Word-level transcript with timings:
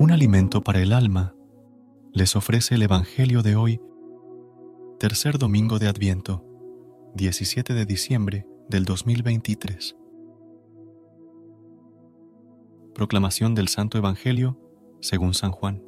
Un 0.00 0.12
alimento 0.12 0.60
para 0.60 0.80
el 0.80 0.92
alma 0.92 1.34
les 2.12 2.36
ofrece 2.36 2.76
el 2.76 2.82
Evangelio 2.82 3.42
de 3.42 3.56
hoy, 3.56 3.80
tercer 5.00 5.38
domingo 5.38 5.80
de 5.80 5.88
Adviento, 5.88 6.44
17 7.16 7.74
de 7.74 7.84
diciembre 7.84 8.46
del 8.68 8.84
2023. 8.84 9.96
Proclamación 12.94 13.56
del 13.56 13.66
Santo 13.66 13.98
Evangelio 13.98 14.56
según 15.00 15.34
San 15.34 15.50
Juan. 15.50 15.82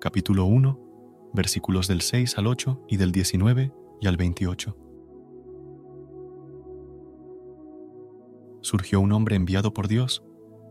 Capítulo 0.00 0.44
1, 0.44 1.30
versículos 1.34 1.88
del 1.88 2.02
6 2.02 2.38
al 2.38 2.46
8 2.46 2.84
y 2.88 2.98
del 2.98 3.10
19 3.10 3.72
y 4.00 4.06
al 4.06 4.16
28. 4.16 4.76
Surgió 8.60 9.00
un 9.00 9.10
hombre 9.10 9.34
enviado 9.34 9.74
por 9.74 9.88
Dios 9.88 10.24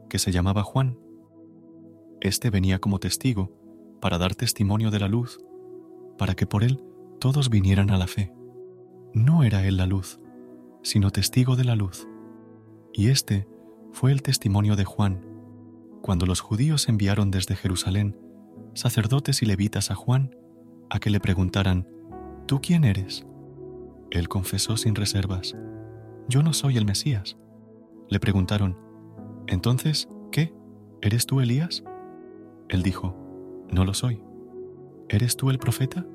que 0.07 0.17
se 0.17 0.31
llamaba 0.31 0.63
Juan 0.63 0.97
este 2.23 2.49
venía 2.49 2.79
como 2.79 2.99
testigo 2.99 3.51
para 3.99 4.17
dar 4.17 4.33
testimonio 4.33 4.91
de 4.91 4.99
la 4.99 5.09
luz, 5.09 5.41
para 6.17 6.35
que 6.35 6.47
por 6.47 6.63
él 6.63 6.81
todos 7.19 7.49
vinieran 7.49 7.91
a 7.91 7.97
la 7.97 8.07
fe. 8.07 8.33
No 9.13 9.43
era 9.43 9.67
él 9.67 9.75
la 9.75 9.85
luz, 9.87 10.21
sino 10.83 11.11
testigo 11.11 11.57
de 11.57 11.65
la 11.65 11.75
luz. 11.75 12.07
Y 12.93 13.09
este 13.09 13.45
fue 13.91 14.13
el 14.13 14.21
testimonio 14.21 14.77
de 14.77 14.85
Juan, 14.85 15.25
cuando 16.01 16.25
los 16.25 16.39
judíos 16.39 16.87
enviaron 16.87 17.29
desde 17.29 17.57
Jerusalén 17.57 18.17
sacerdotes 18.73 19.41
y 19.41 19.45
levitas 19.45 19.91
a 19.91 19.95
Juan 19.95 20.33
a 20.89 20.99
que 20.99 21.09
le 21.09 21.19
preguntaran, 21.19 21.89
¿tú 22.47 22.61
quién 22.61 22.85
eres? 22.85 23.27
Él 24.11 24.29
confesó 24.29 24.77
sin 24.77 24.95
reservas, 24.95 25.55
yo 26.29 26.41
no 26.41 26.53
soy 26.53 26.77
el 26.77 26.85
Mesías. 26.85 27.37
Le 28.09 28.19
preguntaron, 28.19 28.77
entonces, 29.47 30.07
¿qué? 30.31 30.53
¿Eres 31.01 31.25
tú 31.25 31.41
Elías? 31.41 31.83
Él 32.69 32.83
dijo, 32.83 33.15
No 33.71 33.85
lo 33.85 33.93
soy. 33.93 34.23
¿Eres 35.09 35.37
tú 35.37 35.49
el 35.49 35.59
profeta? 35.59 36.05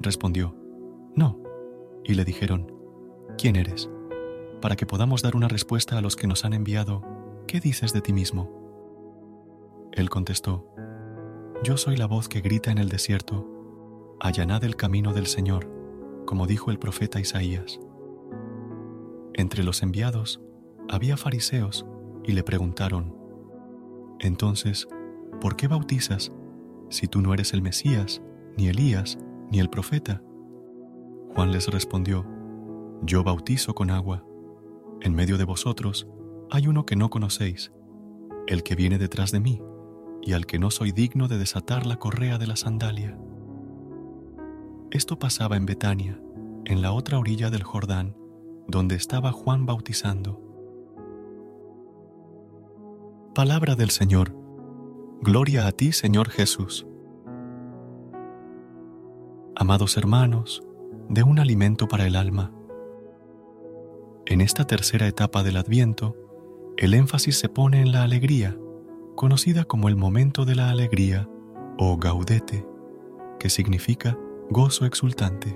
Respondió, 0.00 0.54
No. 1.14 1.38
Y 2.04 2.14
le 2.14 2.24
dijeron, 2.24 2.72
¿quién 3.36 3.56
eres? 3.56 3.90
Para 4.60 4.76
que 4.76 4.86
podamos 4.86 5.22
dar 5.22 5.36
una 5.36 5.48
respuesta 5.48 5.98
a 5.98 6.00
los 6.00 6.16
que 6.16 6.26
nos 6.26 6.44
han 6.44 6.52
enviado, 6.52 7.02
¿qué 7.46 7.60
dices 7.60 7.92
de 7.92 8.00
ti 8.00 8.12
mismo? 8.12 9.88
Él 9.92 10.08
contestó, 10.10 10.66
Yo 11.62 11.76
soy 11.76 11.96
la 11.96 12.06
voz 12.06 12.28
que 12.28 12.40
grita 12.40 12.70
en 12.70 12.78
el 12.78 12.88
desierto, 12.88 14.16
allanad 14.20 14.64
el 14.64 14.76
camino 14.76 15.12
del 15.12 15.26
Señor, 15.26 15.68
como 16.26 16.46
dijo 16.46 16.70
el 16.70 16.78
profeta 16.78 17.20
Isaías. 17.20 17.80
Entre 19.34 19.64
los 19.64 19.82
enviados 19.82 20.40
había 20.88 21.16
fariseos 21.16 21.86
y 22.24 22.32
le 22.32 22.42
preguntaron, 22.42 23.16
Entonces, 24.20 24.88
¿por 25.40 25.56
qué 25.56 25.68
bautizas 25.68 26.32
si 26.88 27.06
tú 27.06 27.20
no 27.20 27.34
eres 27.34 27.52
el 27.54 27.62
Mesías, 27.62 28.22
ni 28.56 28.68
Elías, 28.68 29.18
ni 29.50 29.58
el 29.58 29.70
profeta? 29.70 30.22
Juan 31.34 31.52
les 31.52 31.68
respondió, 31.68 32.26
Yo 33.02 33.24
bautizo 33.24 33.74
con 33.74 33.90
agua. 33.90 34.24
En 35.00 35.14
medio 35.14 35.38
de 35.38 35.44
vosotros 35.44 36.08
hay 36.50 36.66
uno 36.66 36.84
que 36.84 36.96
no 36.96 37.10
conocéis, 37.10 37.72
el 38.46 38.62
que 38.62 38.74
viene 38.74 38.98
detrás 38.98 39.30
de 39.30 39.40
mí, 39.40 39.62
y 40.22 40.32
al 40.32 40.46
que 40.46 40.58
no 40.58 40.70
soy 40.70 40.92
digno 40.92 41.28
de 41.28 41.38
desatar 41.38 41.86
la 41.86 41.96
correa 41.96 42.36
de 42.38 42.46
la 42.46 42.56
sandalia. 42.56 43.18
Esto 44.90 45.18
pasaba 45.18 45.56
en 45.56 45.66
Betania, 45.66 46.20
en 46.64 46.82
la 46.82 46.92
otra 46.92 47.18
orilla 47.18 47.50
del 47.50 47.62
Jordán, 47.62 48.16
donde 48.66 48.96
estaba 48.96 49.32
Juan 49.32 49.66
bautizando. 49.66 50.40
Palabra 53.34 53.76
del 53.76 53.90
Señor. 53.90 54.39
Gloria 55.22 55.66
a 55.66 55.72
ti, 55.72 55.92
Señor 55.92 56.30
Jesús. 56.30 56.86
Amados 59.54 59.98
hermanos, 59.98 60.62
de 61.10 61.22
un 61.22 61.38
alimento 61.38 61.88
para 61.88 62.06
el 62.06 62.16
alma. 62.16 62.54
En 64.24 64.40
esta 64.40 64.66
tercera 64.66 65.06
etapa 65.06 65.42
del 65.42 65.58
Adviento, 65.58 66.16
el 66.78 66.94
énfasis 66.94 67.38
se 67.38 67.50
pone 67.50 67.82
en 67.82 67.92
la 67.92 68.02
alegría, 68.02 68.56
conocida 69.14 69.64
como 69.64 69.90
el 69.90 69.96
momento 69.96 70.46
de 70.46 70.54
la 70.54 70.70
alegría 70.70 71.28
o 71.76 71.98
gaudete, 71.98 72.66
que 73.38 73.50
significa 73.50 74.18
gozo 74.48 74.86
exultante. 74.86 75.54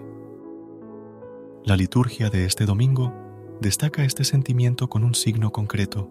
La 1.64 1.76
liturgia 1.76 2.28
de 2.28 2.44
este 2.44 2.66
domingo 2.66 3.14
destaca 3.62 4.04
este 4.04 4.25
sentimiento 4.25 4.91
con 4.91 5.04
un 5.04 5.14
signo 5.14 5.52
concreto, 5.52 6.10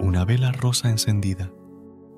una 0.00 0.24
vela 0.24 0.50
rosa 0.50 0.90
encendida. 0.90 1.52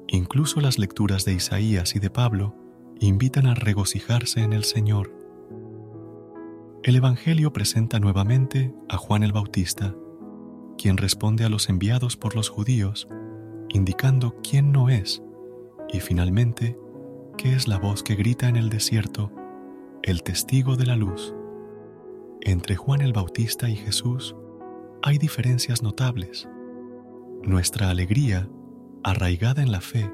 Incluso 0.09 0.61
las 0.61 0.79
lecturas 0.79 1.25
de 1.25 1.35
Isaías 1.35 1.97
y 1.97 1.99
de 1.99 2.11
Pablo 2.11 2.55
invitan 3.01 3.47
a 3.47 3.55
regocijarse 3.55 4.41
en 4.41 4.53
el 4.53 4.65
Señor. 4.65 5.13
El 6.83 6.97
Evangelio 6.97 7.53
presenta 7.53 7.99
nuevamente 7.99 8.75
a 8.89 8.97
Juan 8.97 9.23
el 9.23 9.33
Bautista, 9.33 9.95
quien 10.77 10.97
responde 10.97 11.45
a 11.45 11.49
los 11.49 11.69
enviados 11.69 12.17
por 12.17 12.37
los 12.37 12.51
judíos, 12.51 13.09
indicando 13.71 14.37
quién 14.43 14.71
no 14.71 14.91
es, 14.91 15.23
y 15.93 16.01
finalmente, 16.01 16.79
qué 17.39 17.55
es 17.55 17.69
la 17.69 17.79
voz 17.79 18.03
que 18.03 18.15
grita 18.15 18.49
en 18.49 18.57
el 18.57 18.69
desierto, 18.69 19.33
el 20.03 20.23
testigo 20.23 20.77
de 20.77 20.87
la 20.87 20.97
luz. 20.97 21.35
Entre 22.43 22.77
Juan 22.77 23.01
el 23.01 23.15
Bautista 23.15 23.71
y 23.71 23.77
Jesús 23.77 24.37
hay 25.03 25.17
diferencias 25.17 25.83
notables. 25.83 26.49
Nuestra 27.43 27.89
alegría 27.89 28.49
arraigada 29.05 29.63
en 29.63 29.71
la 29.71 29.83
fe, 29.83 30.11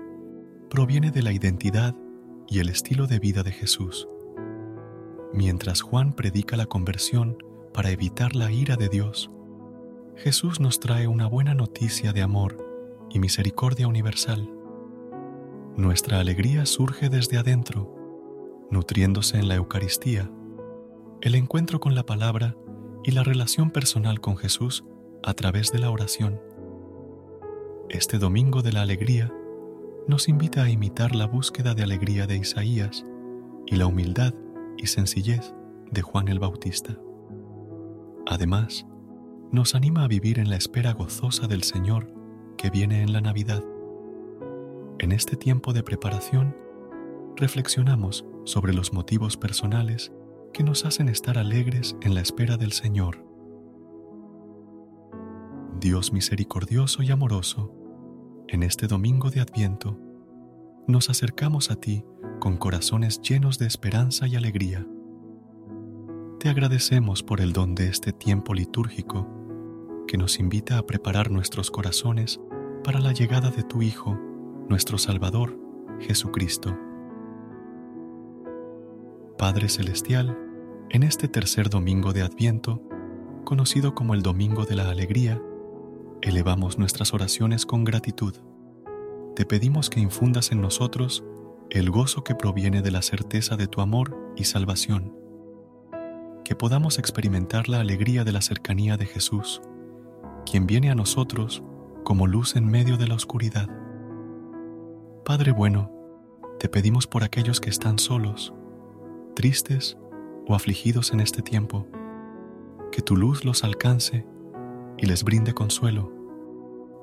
proviene 0.68 1.12
de 1.12 1.22
la 1.22 1.32
identidad 1.32 1.94
y 2.48 2.58
el 2.58 2.68
estilo 2.68 3.06
de 3.06 3.20
vida 3.20 3.44
de 3.44 3.52
Jesús. 3.52 4.08
Mientras 5.32 5.80
Juan 5.80 6.12
predica 6.12 6.56
la 6.56 6.66
conversión 6.66 7.38
para 7.72 7.90
evitar 7.90 8.34
la 8.34 8.50
ira 8.50 8.76
de 8.76 8.88
Dios, 8.88 9.30
Jesús 10.16 10.58
nos 10.58 10.80
trae 10.80 11.06
una 11.06 11.28
buena 11.28 11.54
noticia 11.54 12.12
de 12.12 12.22
amor 12.22 12.58
y 13.10 13.20
misericordia 13.20 13.86
universal. 13.86 14.50
Nuestra 15.76 16.18
alegría 16.18 16.66
surge 16.66 17.08
desde 17.08 17.38
adentro, 17.38 17.94
nutriéndose 18.72 19.38
en 19.38 19.46
la 19.46 19.54
Eucaristía, 19.54 20.30
el 21.20 21.36
encuentro 21.36 21.78
con 21.78 21.94
la 21.94 22.04
palabra 22.04 22.56
y 23.04 23.12
la 23.12 23.22
relación 23.22 23.70
personal 23.70 24.20
con 24.20 24.36
Jesús 24.36 24.84
a 25.22 25.32
través 25.34 25.70
de 25.70 25.78
la 25.78 25.90
oración. 25.90 26.40
Este 27.92 28.18
Domingo 28.18 28.62
de 28.62 28.70
la 28.70 28.82
Alegría 28.82 29.32
nos 30.06 30.28
invita 30.28 30.62
a 30.62 30.70
imitar 30.70 31.16
la 31.16 31.26
búsqueda 31.26 31.74
de 31.74 31.82
alegría 31.82 32.28
de 32.28 32.36
Isaías 32.36 33.04
y 33.66 33.74
la 33.74 33.86
humildad 33.86 34.32
y 34.78 34.86
sencillez 34.86 35.52
de 35.90 36.00
Juan 36.00 36.28
el 36.28 36.38
Bautista. 36.38 36.96
Además, 38.28 38.86
nos 39.50 39.74
anima 39.74 40.04
a 40.04 40.08
vivir 40.08 40.38
en 40.38 40.50
la 40.50 40.56
espera 40.56 40.92
gozosa 40.92 41.48
del 41.48 41.64
Señor 41.64 42.14
que 42.56 42.70
viene 42.70 43.02
en 43.02 43.12
la 43.12 43.20
Navidad. 43.20 43.64
En 45.00 45.10
este 45.10 45.36
tiempo 45.36 45.72
de 45.72 45.82
preparación, 45.82 46.56
reflexionamos 47.34 48.24
sobre 48.44 48.72
los 48.72 48.92
motivos 48.92 49.36
personales 49.36 50.12
que 50.52 50.62
nos 50.62 50.84
hacen 50.84 51.08
estar 51.08 51.38
alegres 51.38 51.96
en 52.02 52.14
la 52.14 52.20
espera 52.20 52.56
del 52.56 52.70
Señor. 52.70 53.26
Dios 55.80 56.12
misericordioso 56.12 57.02
y 57.02 57.10
amoroso, 57.10 57.79
en 58.52 58.64
este 58.64 58.88
domingo 58.88 59.30
de 59.30 59.40
Adviento, 59.40 59.96
nos 60.88 61.08
acercamos 61.08 61.70
a 61.70 61.76
ti 61.76 62.04
con 62.40 62.56
corazones 62.56 63.20
llenos 63.20 63.60
de 63.60 63.66
esperanza 63.66 64.26
y 64.26 64.34
alegría. 64.34 64.84
Te 66.40 66.48
agradecemos 66.48 67.22
por 67.22 67.40
el 67.40 67.52
don 67.52 67.76
de 67.76 67.86
este 67.86 68.12
tiempo 68.12 68.52
litúrgico 68.52 69.28
que 70.08 70.18
nos 70.18 70.40
invita 70.40 70.78
a 70.78 70.82
preparar 70.86 71.30
nuestros 71.30 71.70
corazones 71.70 72.40
para 72.82 72.98
la 72.98 73.12
llegada 73.12 73.50
de 73.50 73.62
tu 73.62 73.82
Hijo, 73.82 74.18
nuestro 74.68 74.98
Salvador, 74.98 75.56
Jesucristo. 76.00 76.76
Padre 79.38 79.68
Celestial, 79.68 80.36
en 80.88 81.04
este 81.04 81.28
tercer 81.28 81.70
domingo 81.70 82.12
de 82.12 82.22
Adviento, 82.22 82.82
conocido 83.44 83.94
como 83.94 84.14
el 84.14 84.22
Domingo 84.22 84.64
de 84.64 84.74
la 84.74 84.90
Alegría, 84.90 85.40
elevamos 86.22 86.78
nuestras 86.78 87.14
oraciones 87.14 87.66
con 87.66 87.84
gratitud. 87.84 88.34
Te 89.34 89.46
pedimos 89.46 89.88
que 89.88 90.00
infundas 90.00 90.52
en 90.52 90.60
nosotros 90.60 91.24
el 91.70 91.90
gozo 91.90 92.24
que 92.24 92.34
proviene 92.34 92.82
de 92.82 92.90
la 92.90 93.00
certeza 93.00 93.56
de 93.56 93.68
tu 93.68 93.80
amor 93.80 94.16
y 94.36 94.44
salvación, 94.44 95.14
que 96.44 96.54
podamos 96.54 96.98
experimentar 96.98 97.68
la 97.68 97.80
alegría 97.80 98.24
de 98.24 98.32
la 98.32 98.42
cercanía 98.42 98.96
de 98.96 99.06
Jesús, 99.06 99.62
quien 100.44 100.66
viene 100.66 100.90
a 100.90 100.94
nosotros 100.94 101.62
como 102.04 102.26
luz 102.26 102.56
en 102.56 102.66
medio 102.66 102.96
de 102.96 103.06
la 103.06 103.14
oscuridad. 103.14 103.68
Padre 105.24 105.52
bueno, 105.52 105.90
te 106.58 106.68
pedimos 106.68 107.06
por 107.06 107.24
aquellos 107.24 107.60
que 107.60 107.70
están 107.70 107.98
solos, 107.98 108.52
tristes 109.34 109.96
o 110.46 110.54
afligidos 110.54 111.12
en 111.12 111.20
este 111.20 111.40
tiempo, 111.40 111.86
que 112.90 113.00
tu 113.00 113.16
luz 113.16 113.44
los 113.44 113.64
alcance 113.64 114.26
y 115.00 115.06
les 115.06 115.24
brinde 115.24 115.54
consuelo, 115.54 116.12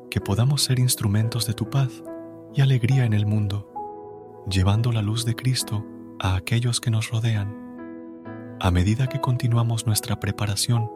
que 0.10 0.22
podamos 0.22 0.64
ser 0.64 0.80
instrumentos 0.80 1.48
de 1.48 1.54
tu 1.54 1.70
paz 1.70 2.04
y 2.54 2.62
alegría 2.62 3.06
en 3.06 3.14
el 3.14 3.26
mundo 3.26 3.74
llevando 4.50 4.92
la 4.92 5.02
luz 5.02 5.26
de 5.26 5.36
Cristo 5.36 5.86
a 6.20 6.36
aquellos 6.36 6.80
que 6.80 6.90
nos 6.90 7.12
rodean. 7.12 8.56
A 8.60 8.72
medida 8.72 9.08
que 9.08 9.20
continuamos 9.20 9.86
nuestra 9.86 10.20
preparación 10.20 10.90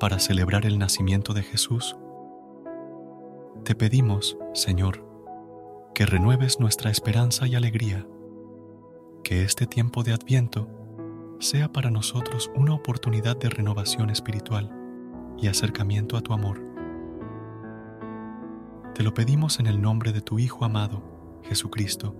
para 0.00 0.18
celebrar 0.18 0.66
el 0.66 0.78
nacimiento 0.78 1.34
de 1.34 1.42
Jesús, 1.42 1.96
te 3.64 3.74
pedimos, 3.74 4.38
Señor, 4.54 5.04
que 5.94 6.06
renueves 6.06 6.58
nuestra 6.58 6.90
esperanza 6.90 7.46
y 7.46 7.54
alegría, 7.54 8.06
que 9.22 9.42
este 9.42 9.66
tiempo 9.66 10.02
de 10.02 10.12
Adviento 10.12 10.68
sea 11.38 11.70
para 11.70 11.90
nosotros 11.90 12.50
una 12.54 12.74
oportunidad 12.74 13.36
de 13.36 13.50
renovación 13.50 14.10
espiritual 14.10 14.85
y 15.38 15.48
acercamiento 15.48 16.16
a 16.16 16.20
tu 16.20 16.32
amor. 16.32 16.60
Te 18.94 19.02
lo 19.02 19.12
pedimos 19.12 19.60
en 19.60 19.66
el 19.66 19.80
nombre 19.80 20.12
de 20.12 20.22
tu 20.22 20.38
Hijo 20.38 20.64
amado, 20.64 21.02
Jesucristo, 21.42 22.16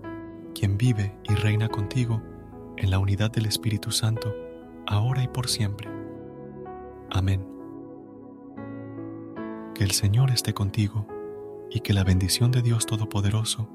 quien 0.54 0.76
vive 0.76 1.16
y 1.24 1.34
reina 1.34 1.68
contigo 1.68 2.22
en 2.76 2.90
la 2.90 2.98
unidad 2.98 3.30
del 3.30 3.46
Espíritu 3.46 3.90
Santo, 3.90 4.34
ahora 4.86 5.22
y 5.22 5.28
por 5.28 5.48
siempre. 5.48 5.88
Amén. 7.10 7.46
Que 9.74 9.84
el 9.84 9.92
Señor 9.92 10.30
esté 10.30 10.54
contigo 10.54 11.06
y 11.70 11.80
que 11.80 11.92
la 11.92 12.04
bendición 12.04 12.50
de 12.50 12.62
Dios 12.62 12.86
Todopoderoso, 12.86 13.68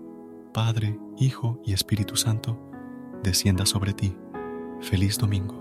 Padre, 0.53 0.99
Hijo 1.17 1.59
y 1.63 1.73
Espíritu 1.73 2.15
Santo, 2.15 2.59
descienda 3.23 3.65
sobre 3.65 3.93
ti. 3.93 4.15
Feliz 4.81 5.17
domingo. 5.17 5.60